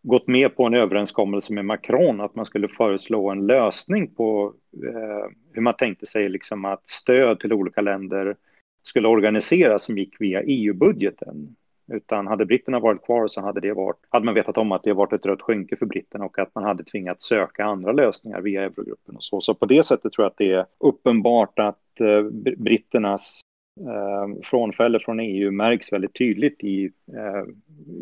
[0.03, 5.31] gått med på en överenskommelse med Macron att man skulle föreslå en lösning på eh,
[5.53, 8.35] hur man tänkte sig liksom att stöd till olika länder
[8.83, 11.55] skulle organiseras som gick via EU-budgeten.
[11.87, 14.93] Utan hade britterna varit kvar så hade, det varit, hade man vetat om att det
[14.93, 18.61] varit ett rött skynke för britterna och att man hade tvingats söka andra lösningar via
[18.63, 19.41] eurogruppen och så.
[19.41, 22.21] Så på det sättet tror jag att det är uppenbart att eh,
[22.57, 23.41] britternas
[23.79, 27.43] eh, frånfälle från EU märks väldigt tydligt i, eh,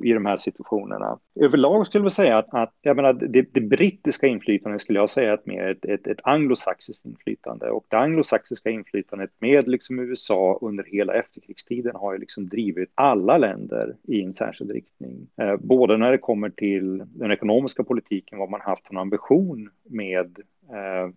[0.04, 1.20] i de här situationerna.
[1.40, 5.34] Överlag skulle jag säga att, att jag menar, det, det, brittiska inflytandet skulle jag säga
[5.34, 10.84] är mer ett, ett, ett anglosaxiskt inflytande och det anglosaxiska inflytandet med liksom USA under
[10.84, 15.28] hela efterkrigstiden har ju liksom drivit alla länder i en särskild riktning.
[15.38, 20.40] Eh, både när det kommer till den ekonomiska politiken, vad man haft en ambition med
[20.70, 21.10] eh,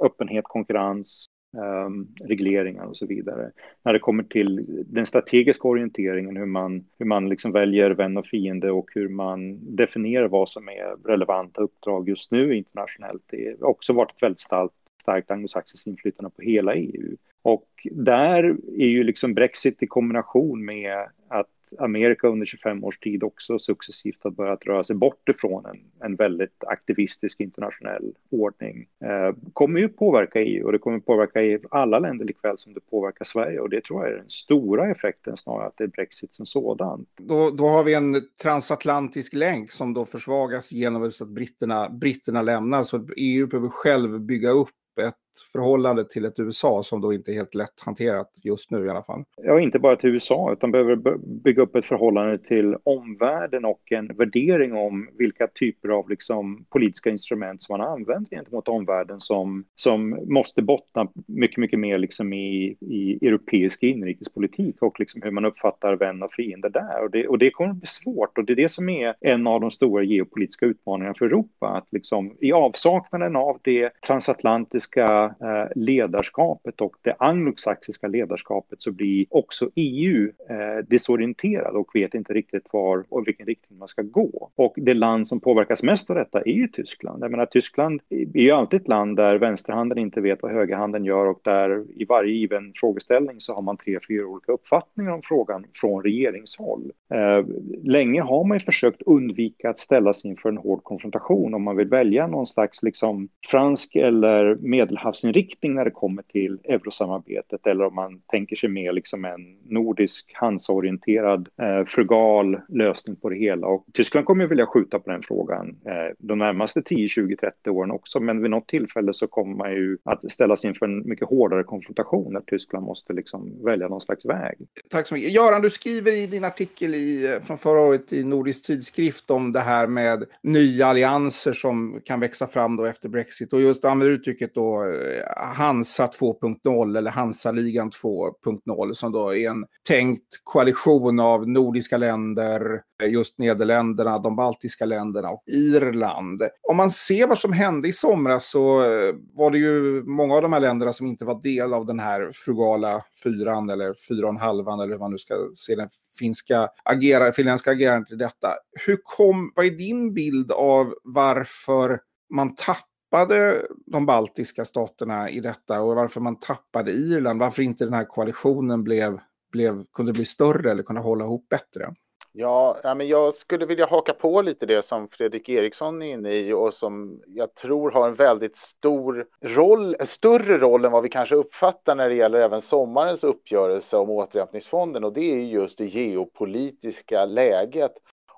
[0.00, 3.50] öppenhet, konkurrens, Ehm, regleringar och så vidare.
[3.82, 8.26] När det kommer till den strategiska orienteringen, hur man, hur man liksom väljer vän och
[8.26, 13.22] fiende och hur man definierar vad som är relevanta uppdrag just nu internationellt.
[13.26, 17.16] Det har också varit ett väldigt starkt, starkt anglosaxiskt inflytande på hela EU.
[17.42, 18.44] Och där
[18.78, 24.24] är ju liksom Brexit i kombination med att Amerika under 25 års tid också successivt
[24.24, 29.88] har börjat röra sig bort ifrån en, en väldigt aktivistisk internationell ordning eh, kommer ju
[29.88, 33.70] påverka EU och det kommer påverka EU, alla länder likväl som det påverkar Sverige och
[33.70, 37.06] det tror jag är den stora effekten snarare att det är Brexit som sådan.
[37.16, 42.82] Då, då har vi en transatlantisk länk som då försvagas genom att britterna, britterna lämnar
[42.82, 44.68] så EU behöver själv bygga upp
[45.00, 45.14] ett
[45.52, 49.02] förhållande till ett USA som då inte är helt lätt hanterat just nu i alla
[49.02, 49.24] fall.
[49.36, 54.06] Ja, inte bara till USA utan behöver bygga upp ett förhållande till omvärlden och en
[54.06, 60.18] värdering om vilka typer av liksom, politiska instrument som man använder gentemot omvärlden som, som
[60.28, 65.96] måste bottna mycket, mycket mer liksom i, i europeisk inrikespolitik och liksom hur man uppfattar
[65.96, 67.02] vän och fiende där.
[67.02, 69.46] Och det, och det kommer att bli svårt och det är det som är en
[69.46, 71.66] av de stora geopolitiska utmaningarna för Europa.
[71.66, 79.26] Att liksom, I avsaknaden av det transatlantiska Eh, ledarskapet och det anglosaxiska ledarskapet så blir
[79.30, 84.50] också EU eh, desorienterad och vet inte riktigt var och vilken riktning man ska gå.
[84.54, 87.24] Och det land som påverkas mest av detta är ju Tyskland.
[87.24, 91.26] Jag menar, Tyskland är ju alltid ett land där vänsterhanden inte vet vad högerhanden gör
[91.26, 95.64] och där i varje given frågeställning så har man tre, fyra olika uppfattningar om frågan
[95.74, 96.92] från regeringshåll.
[97.14, 97.46] Eh,
[97.82, 101.88] länge har man ju försökt undvika att ställas inför en hård konfrontation om man vill
[101.88, 107.94] välja någon slags liksom fransk eller medelhavs havsinriktning när det kommer till eurosamarbetet eller om
[107.94, 113.66] man tänker sig mer liksom en nordisk Hansaorienterad eh, frugal lösning på det hela.
[113.66, 117.70] Och Tyskland kommer ju vilja skjuta på den frågan eh, de närmaste 10, 20, 30
[117.70, 118.20] åren också.
[118.20, 122.32] Men vid något tillfälle så kommer man ju att ställas inför en mycket hårdare konfrontation
[122.32, 124.56] när Tyskland måste liksom välja någon slags väg.
[124.90, 125.32] Tack så mycket.
[125.32, 129.60] Göran, du skriver i din artikel i, från förra året i Nordisk tidskrift om det
[129.60, 134.54] här med nya allianser som kan växa fram då efter Brexit och just använder uttrycket
[134.54, 135.01] då eh,
[135.36, 143.10] Hansa 2.0 eller Hansa-ligan 2.0 som då är en tänkt koalition av nordiska länder, eh,
[143.10, 146.42] just Nederländerna, de baltiska länderna och Irland.
[146.68, 150.42] Om man ser vad som hände i somras så eh, var det ju många av
[150.42, 154.32] de här länderna som inte var del av den här frugala fyran eller fyra och
[154.32, 155.88] en halvan eller hur man nu ska se den
[156.18, 158.48] finska agera, finländska agerandet i detta.
[158.86, 162.00] Hur kom, vad är din bild av varför
[162.34, 167.84] man tappade tappade de baltiska staterna i detta och varför man tappade Irland, varför inte
[167.84, 169.18] den här koalitionen blev,
[169.52, 171.94] blev, kunde bli större eller kunna hålla ihop bättre.
[172.32, 176.30] Ja, ja, men jag skulle vilja haka på lite det som Fredrik Eriksson är inne
[176.30, 181.02] i och som jag tror har en väldigt stor roll, en större roll än vad
[181.02, 185.78] vi kanske uppfattar när det gäller även sommarens uppgörelse om återhämtningsfonden och det är just
[185.78, 187.92] det geopolitiska läget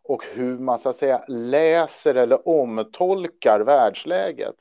[0.05, 4.55] och hur man så att säga läser eller omtolkar världsläget.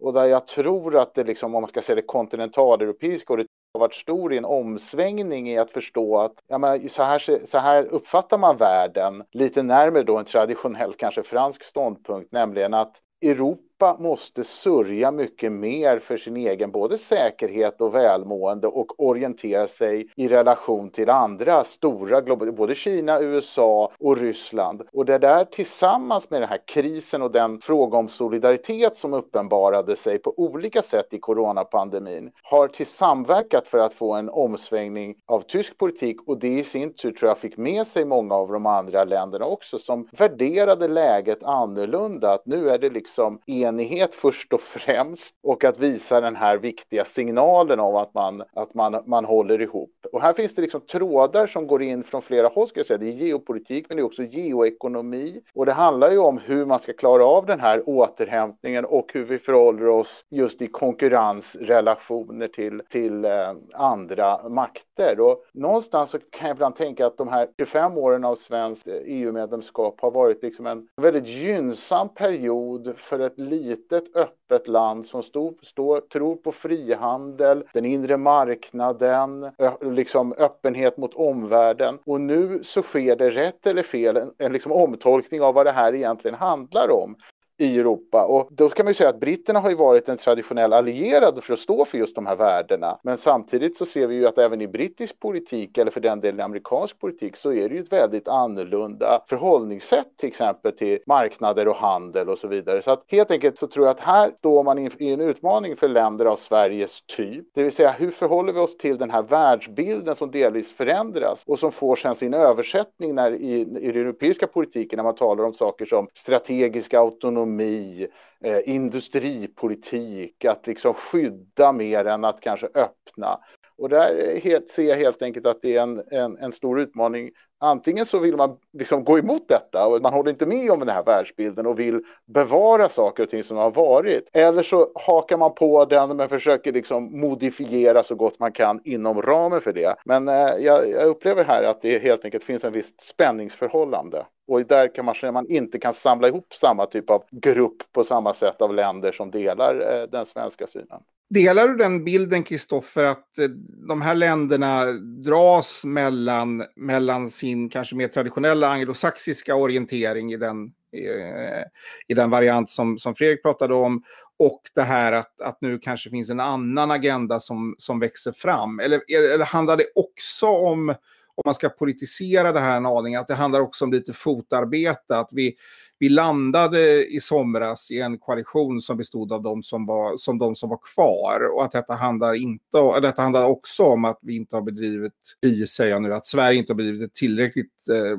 [0.00, 3.46] Och där jag tror att det liksom, om man ska säga det kontinentaleuropeiska och det
[3.74, 7.58] har varit stor i en omsvängning i att förstå att ja, men, så, här, så
[7.58, 13.67] här uppfattar man världen lite närmare då en traditionell kanske fransk ståndpunkt, nämligen att Europa
[13.80, 20.08] Europa måste sörja mycket mer för sin egen både säkerhet och välmående och orientera sig
[20.16, 24.82] i relation till andra stora globala, både Kina, USA och Ryssland.
[24.92, 29.96] Och det där tillsammans med den här krisen och den fråga om solidaritet som uppenbarade
[29.96, 35.40] sig på olika sätt i coronapandemin har till samverkat för att få en omsvängning av
[35.40, 38.66] tysk politik och det i sin tur tror jag fick med sig många av de
[38.66, 42.32] andra länderna också som värderade läget annorlunda.
[42.32, 46.56] Att nu är det liksom en enighet först och främst och att visa den här
[46.56, 49.90] viktiga signalen om att man, att man, man håller ihop.
[50.12, 52.98] Och här finns det liksom trådar som går in från flera håll, ska jag säga.
[52.98, 55.40] Det är geopolitik, men det är också geoekonomi.
[55.54, 59.24] Och det handlar ju om hur man ska klara av den här återhämtningen och hur
[59.24, 65.20] vi förhåller oss just i konkurrensrelationer till, till eh, andra makter.
[65.20, 68.94] Och någonstans så kan jag ibland tänka att de här 25 åren av svenskt eh,
[68.94, 75.22] e EU-medlemskap har varit liksom en väldigt gynnsam period för ett litet öppet land som
[75.22, 81.98] stod, stå, tror på frihandel, den inre marknaden, liksom öppenhet mot omvärlden.
[82.06, 85.72] Och nu så sker det rätt eller fel en, en liksom omtolkning av vad det
[85.72, 87.16] här egentligen handlar om
[87.58, 88.24] i Europa.
[88.24, 91.52] Och då kan man ju säga att britterna har ju varit en traditionell allierad för
[91.52, 92.98] att stå för just de här värdena.
[93.02, 96.40] Men samtidigt så ser vi ju att även i brittisk politik, eller för den delen
[96.40, 101.68] i amerikansk politik, så är det ju ett väldigt annorlunda förhållningssätt till exempel till marknader
[101.68, 102.82] och handel och så vidare.
[102.82, 105.88] Så att helt enkelt så tror jag att här står man i en utmaning för
[105.88, 107.46] länder av Sveriges typ.
[107.54, 111.58] Det vill säga hur förhåller vi oss till den här världsbilden som delvis förändras och
[111.58, 115.54] som får sen sin översättning när i, i den europeiska politiken när man talar om
[115.54, 118.06] saker som strategisk autonomi ekonomi,
[118.44, 123.38] eh, industripolitik, att liksom skydda mer än att kanske öppna.
[123.78, 127.30] Och där helt, ser jag helt enkelt att det är en, en, en, stor utmaning
[127.60, 130.88] Antingen så vill man liksom gå emot detta och man håller inte med om den
[130.88, 134.28] här världsbilden och vill bevara saker och ting som har varit.
[134.32, 139.22] Eller så hakar man på den men försöker liksom modifiera så gott man kan inom
[139.22, 139.94] ramen för det.
[140.04, 144.26] Men eh, jag, jag, upplever här att det helt enkelt finns en visst spänningsförhållande.
[144.48, 148.34] Och där kan man man inte kan samla ihop samma typ av grupp på samma
[148.34, 151.00] sätt av länder som delar eh, den svenska synen.
[151.30, 153.48] Delar du den bilden, Kristoffer, att eh,
[153.88, 154.84] de här länderna
[155.24, 161.62] dras mellan, mellan sin kanske mer traditionella anglosaxiska orientering i den, eh,
[162.06, 164.02] i den variant som, som Fredrik pratade om
[164.38, 168.80] och det här att, att nu kanske finns en annan agenda som, som växer fram?
[168.80, 169.00] Eller,
[169.34, 170.94] eller handlar det också om
[171.38, 175.18] om man ska politisera det här en aning, att det handlar också om lite fotarbete.
[175.18, 175.54] Att vi,
[175.98, 180.54] vi landade i somras i en koalition som bestod av de som var, som de
[180.54, 181.54] som var kvar.
[181.54, 185.66] Och att detta handlar, inte, detta handlar också om att vi inte har bedrivit, vi
[185.66, 188.18] säger nu, att Sverige inte har bedrivit ett tillräckligt eh,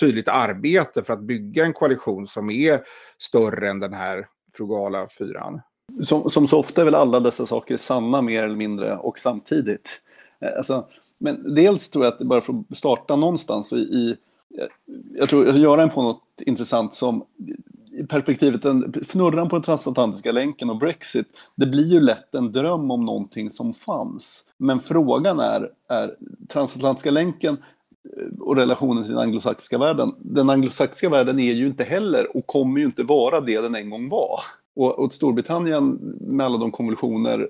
[0.00, 2.80] tydligt arbete för att bygga en koalition som är
[3.18, 4.26] större än den här
[4.56, 5.60] frugala fyran.
[6.02, 10.00] Som, som så ofta är väl alla dessa saker sanna mer eller mindre och samtidigt.
[10.40, 14.16] Eh, alltså, men dels tror jag att det bara får starta någonstans i, i
[15.14, 17.24] jag tror att göra en på något intressant som
[17.92, 22.52] i perspektivet, en, fnurran på den transatlantiska länken och Brexit, det blir ju lätt en
[22.52, 24.44] dröm om någonting som fanns.
[24.56, 26.16] Men frågan är, är
[26.48, 27.56] transatlantiska länken
[28.16, 30.14] eh, och relationen till den anglosaxiska världen.
[30.18, 33.90] Den anglosaxiska världen är ju inte heller och kommer ju inte vara det den en
[33.90, 34.40] gång var.
[34.76, 37.48] Och, och Storbritannien med alla de konvulsioner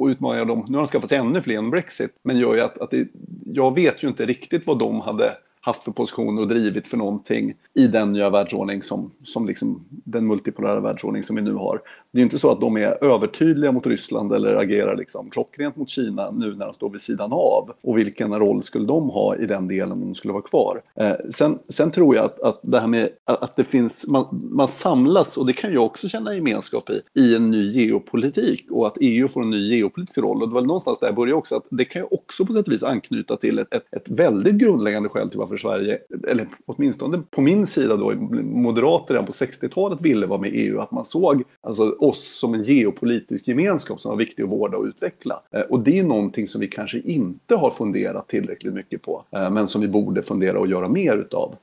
[0.00, 2.60] och utmaningar de, nu har de skaffat sig ännu fler än Brexit, men gör ju
[2.60, 3.08] att, att det,
[3.44, 7.54] jag vet ju inte riktigt vad de hade haft för positioner och drivit för någonting
[7.74, 11.80] i den nya världsordning som, som liksom den multipolära världsordning som vi nu har.
[12.12, 15.88] Det är inte så att de är övertydliga mot Ryssland eller agerar liksom klockrent mot
[15.88, 17.72] Kina nu när de står vid sidan av.
[17.82, 20.82] Och vilken roll skulle de ha i den delen om de skulle vara kvar?
[20.94, 24.68] Eh, sen, sen tror jag att, att det här med att det finns, man, man
[24.68, 28.98] samlas, och det kan jag också känna gemenskap i, i en ny geopolitik och att
[29.00, 30.42] EU får en ny geopolitisk roll.
[30.42, 32.66] Och det var någonstans där jag började också, att det kan ju också på sätt
[32.66, 37.22] och vis anknyta till ett, ett, ett väldigt grundläggande skäl till varför Sverige, eller åtminstone
[37.30, 41.04] på min sida då, moderater redan på 60-talet ville vara med i EU, att man
[41.04, 45.40] såg alltså, oss som en geopolitisk gemenskap som var viktig att vårda och utveckla.
[45.50, 49.50] Eh, och det är någonting som vi kanske inte har funderat tillräckligt mycket på, eh,
[49.50, 51.56] men som vi borde fundera och göra mer utav.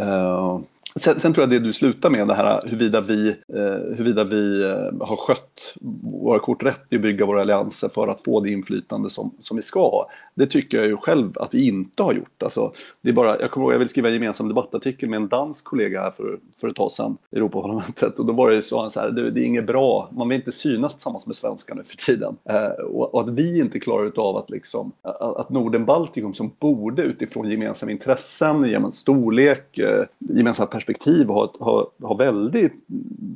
[0.00, 0.60] Eh,
[0.98, 4.62] Sen, sen, tror jag det du slutar med, det här huruvida vi, eh, huruvida vi
[4.64, 8.50] eh, har skött våra kort rätt i att bygga våra allianser för att få det
[8.50, 10.10] inflytande som, som vi ska ha.
[10.34, 12.42] Det tycker jag ju själv att vi inte har gjort.
[12.42, 15.28] Alltså, det är bara, jag kommer ihåg, jag vill skriva en gemensam debattartikel med en
[15.28, 18.80] dansk kollega här för, för ett tag sedan i Europaparlamentet och då var det så
[18.80, 21.74] han så här, det, det är inget bra, man vill inte synas tillsammans med svenskar
[21.74, 22.36] nu för tiden.
[22.44, 27.50] Eh, och, och, att vi inte klarar av att liksom, att Norden-Baltikum som borde utifrån
[27.50, 32.72] gemensamma intressen, gemensam storlek, eh, gemensamma perspektiv perspektiv ha, ha, ha väldigt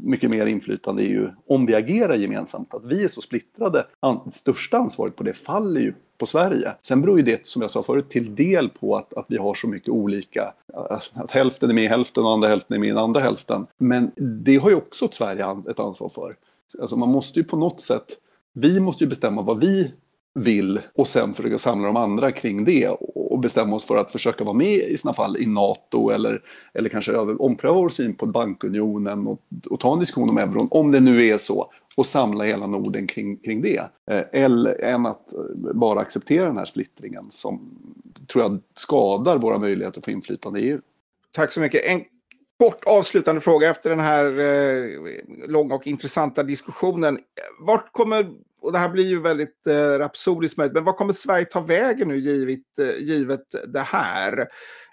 [0.02, 2.74] mycket mer inflytande i EU om vi agerar gemensamt.
[2.74, 6.72] Att vi är så splittrade, an, största ansvaret på det faller ju på Sverige.
[6.82, 9.54] Sen beror ju det, som jag sa förut, till del på att, att vi har
[9.54, 12.86] så mycket olika, alltså, att hälften är med i hälften och andra hälften är med
[12.86, 13.66] i den andra hälften.
[13.78, 16.36] Men det har ju också Sverige ett ansvar för.
[16.80, 18.06] Alltså man måste ju på något sätt,
[18.52, 19.92] vi måste ju bestämma vad vi
[20.34, 22.88] vill och sen försöka samla de andra kring det
[23.40, 26.42] och bestämma oss för att försöka vara med i sådana fall i NATO eller,
[26.74, 30.92] eller kanske ompröva vår syn på bankunionen och, och ta en diskussion om euron, om
[30.92, 33.90] det nu är så, och samla hela Norden kring, kring det.
[34.10, 37.60] Eh, eller än att eh, bara acceptera den här splittringen som
[38.32, 40.80] tror jag skadar våra möjligheter att få inflytande i EU.
[41.32, 41.86] Tack så mycket.
[41.86, 42.04] En
[42.58, 45.00] kort avslutande fråga efter den här eh,
[45.48, 47.18] långa och intressanta diskussionen.
[47.60, 51.44] Vart kommer och det här blir ju väldigt eh, rapsodiskt möjligt, men vad kommer Sverige
[51.44, 54.48] ta vägen nu givet, eh, givet det här?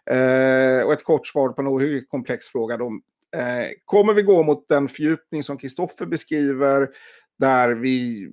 [0.10, 2.78] Eh, och ett kort svar på en ohyggligt komplex fråga.
[2.78, 2.88] Då.
[3.36, 6.90] Eh, kommer vi gå mot den fördjupning som Kristoffer beskriver,
[7.40, 8.30] där vi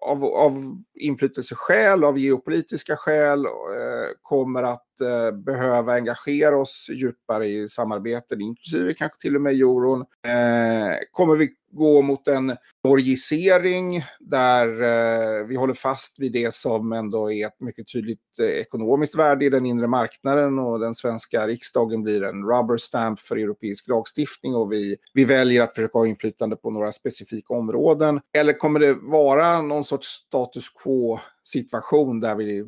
[0.00, 7.68] av, av inflytelseskäl, av geopolitiska skäl, eh, kommer att eh, behöva engagera oss djupare i
[7.68, 10.00] samarbeten, inklusive kanske till och med euron.
[10.00, 16.92] Eh, kommer vi gå mot en norgisering där eh, vi håller fast vid det som
[16.92, 21.46] ändå är ett mycket tydligt eh, ekonomiskt värde i den inre marknaden och den svenska
[21.46, 26.06] riksdagen blir en rubber stamp för europeisk lagstiftning och vi, vi väljer att försöka ha
[26.06, 28.20] inflytande på några specifika områden.
[28.38, 31.18] Eller kommer det vara någon sorts status quo
[31.48, 32.64] situation där vi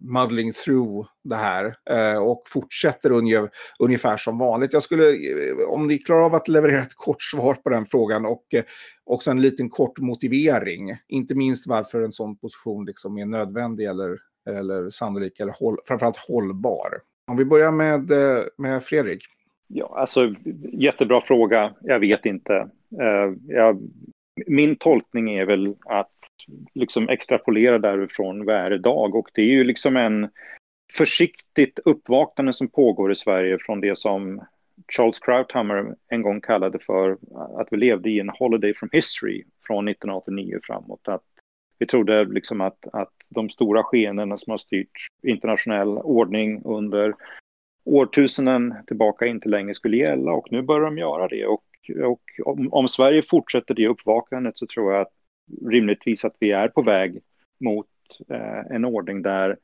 [0.00, 4.72] muddling through det här eh, och fortsätter ungefär, ungefär som vanligt.
[4.72, 8.26] Jag skulle, eh, om ni klarar av att leverera ett kort svar på den frågan
[8.26, 8.62] och eh,
[9.04, 14.18] också en liten kort motivering, inte minst varför en sån position liksom är nödvändig eller,
[14.50, 16.88] eller sannolik eller håll, framförallt hållbar.
[17.30, 19.22] Om vi börjar med, eh, med Fredrik.
[19.74, 20.34] Ja, alltså
[20.72, 21.74] jättebra fråga.
[21.80, 22.52] Jag vet inte.
[23.00, 23.90] Uh, jag,
[24.46, 26.10] min tolkning är väl att
[26.74, 30.28] liksom extrapolera därifrån varje dag och det är ju liksom en
[30.92, 34.40] försiktigt uppvaknande som pågår i Sverige från det som
[34.96, 37.18] Charles Krauthammer en gång kallade för
[37.60, 41.08] att vi levde i en holiday from history från 1989 framåt.
[41.08, 41.22] Att
[41.78, 47.14] vi trodde liksom att, att de stora skeendena som har styrt internationell ordning under
[47.84, 51.46] årtusenden tillbaka inte längre skulle gälla och nu börjar de göra det.
[51.46, 51.64] Och,
[52.04, 55.12] och om, om, Sverige fortsätter det uppvaknandet så tror jag att
[55.70, 57.20] rimligtvis att vi är på väg
[57.60, 57.86] mot
[58.28, 59.56] eh, en ordning där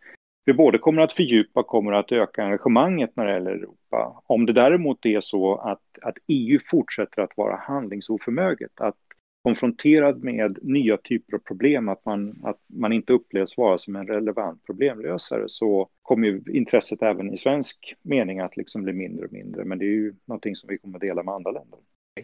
[0.45, 4.22] vi både kommer att fördjupa och kommer att öka engagemanget när det gäller Europa.
[4.26, 8.97] Om det däremot är så att, att EU fortsätter att vara handlingsoförmöget, att
[9.43, 14.07] konfronterad med nya typer av problem, att man, att man inte upplevs vara som en
[14.07, 19.33] relevant problemlösare, så kommer ju intresset även i svensk mening att liksom bli mindre och
[19.33, 19.64] mindre.
[19.64, 21.79] Men det är ju någonting som vi kommer att dela med andra länder.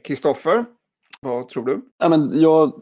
[0.04, 0.64] Kristoffer,
[1.22, 1.80] vad tror du?
[1.98, 2.72] Ja, men jag,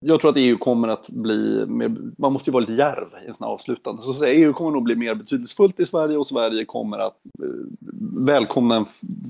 [0.00, 3.28] jag tror att EU kommer att bli mer, man måste ju vara lite järv i
[3.28, 4.02] en sån här avslutande.
[4.02, 7.16] Så att säga, EU kommer nog bli mer betydelsefullt i Sverige och Sverige kommer att
[7.42, 7.48] eh,
[8.16, 8.84] välkomna en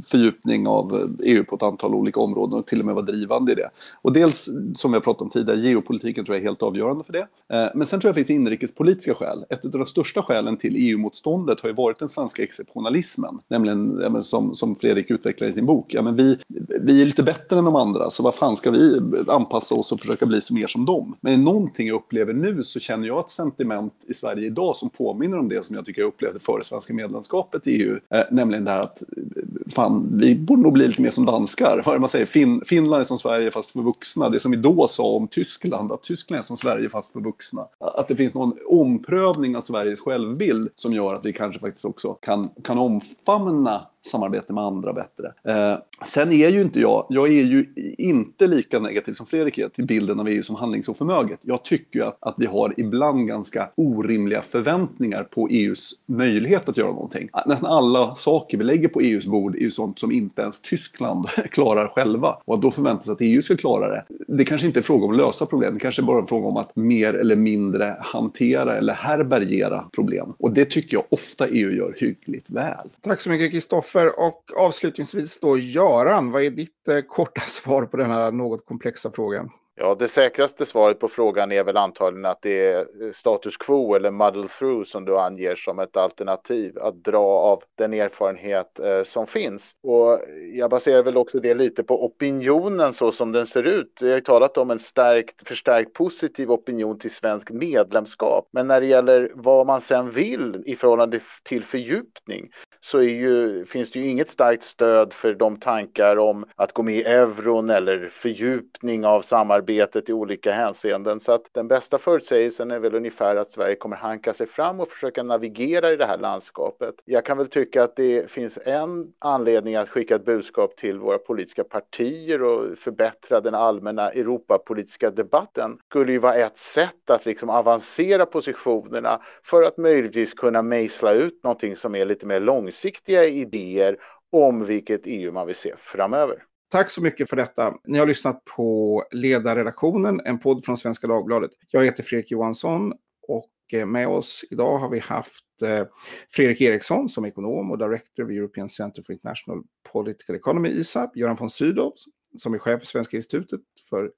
[0.06, 3.52] fördjupning av eh, EU på ett antal olika områden och till och med vara drivande
[3.52, 3.70] i det.
[4.02, 7.26] Och dels, som jag pratade om tidigare, geopolitiken tror jag är helt avgörande för det.
[7.56, 9.44] Eh, men sen tror jag det finns inrikespolitiska skäl.
[9.50, 14.54] Ett av de största skälen till EU-motståndet har ju varit den svenska exceptionalismen, nämligen som,
[14.54, 15.94] som Fredrik utvecklar i sin bok.
[15.94, 16.38] Ja, men vi,
[16.80, 20.00] vi är lite bättre än de andra, så vad fan ska vi anpassa oss och
[20.00, 21.16] försöka bli som mer som dem.
[21.20, 24.90] Men i någonting jag upplever nu så känner jag ett sentiment i Sverige idag som
[24.90, 27.98] påminner om det som jag tycker jag upplevde före svenska medlemskapet i EU.
[28.10, 29.42] Eh, nämligen det här att eh,
[29.74, 31.82] fan, vi borde nog bli lite mer som danskar.
[31.86, 34.28] Vad man säger, fin Finland är som Sverige fast för vuxna.
[34.28, 37.66] Det som vi då sa om Tyskland, att Tyskland är som Sverige fast för vuxna.
[37.78, 42.14] Att det finns någon omprövning av Sveriges självbild som gör att vi kanske faktiskt också
[42.14, 45.32] kan, kan omfamna samarbete med andra bättre.
[45.44, 47.66] Eh, sen är ju inte jag, jag är ju
[47.98, 51.40] inte lika negativ som Fredrik är till bilden av EU som handlingsoförmöget.
[51.42, 56.90] Jag tycker att, att vi har ibland ganska orimliga förväntningar på EUs möjlighet att göra
[56.90, 57.28] någonting.
[57.46, 61.28] Nästan alla saker vi lägger på EUs bord är ju sånt som inte ens Tyskland
[61.50, 62.38] klarar själva.
[62.44, 65.10] Och att då förväntas att EU ska klara det, det kanske inte är fråga om
[65.10, 68.78] att lösa problem, det kanske är bara en fråga om att mer eller mindre hantera
[68.78, 70.32] eller härbärgera problem.
[70.38, 72.88] Och det tycker jag ofta EU gör hyggligt väl.
[73.00, 74.20] Tack så mycket Kristoffer.
[74.20, 79.10] Och avslutningsvis då Göran, vad är ditt eh, korta svar på den här något komplexa
[79.10, 79.50] frågan?
[79.80, 84.10] Ja, det säkraste svaret på frågan är väl antagligen att det är status quo eller
[84.10, 89.26] muddle through som du anger som ett alternativ att dra av den erfarenhet eh, som
[89.26, 89.72] finns.
[89.82, 90.20] Och
[90.54, 93.98] jag baserar väl också det lite på opinionen så som den ser ut.
[94.00, 98.48] Vi har ju talat om en stärkt, förstärkt positiv opinion till svensk medlemskap.
[98.52, 102.50] Men när det gäller vad man sen vill i förhållande till fördjupning
[102.80, 106.94] så ju, finns det ju inget starkt stöd för de tankar om att gå med
[106.94, 109.22] i euron eller fördjupning av
[109.68, 111.20] arbetet i olika hänseenden.
[111.20, 114.88] Så att den bästa förutsägelsen är väl ungefär att Sverige kommer hanka sig fram och
[114.88, 116.94] försöka navigera i det här landskapet.
[117.04, 121.18] Jag kan väl tycka att det finns en anledning att skicka ett budskap till våra
[121.18, 127.50] politiska partier och förbättra den allmänna Europapolitiska debatten skulle ju vara ett sätt att liksom
[127.50, 133.96] avancera positionerna för att möjligtvis kunna mejsla ut någonting som är lite mer långsiktiga idéer
[134.32, 136.47] om vilket EU man vill se framöver.
[136.70, 137.74] Tack så mycket för detta.
[137.84, 141.50] Ni har lyssnat på Ledarredaktionen, en podd från Svenska Dagbladet.
[141.70, 142.92] Jag heter Fredrik Johansson
[143.28, 145.86] och eh, med oss idag har vi haft eh,
[146.30, 149.62] Fredrik Eriksson som ekonom och director vid European Center for International
[149.92, 151.92] Political Economy, ISAP, Göran von Sydow
[152.36, 153.60] som är chef för Svenska institutet
[153.90, 154.10] för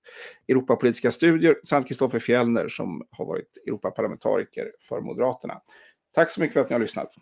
[0.48, 5.60] Europapolitiska studier samt Kristoffer Fjellner som har varit Europaparlamentariker för Moderaterna.
[6.14, 7.14] Tack så mycket för att ni har lyssnat.